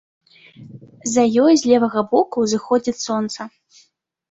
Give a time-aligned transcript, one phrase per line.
[1.15, 3.41] За ёй з левага боку ўзыходзіць сонца.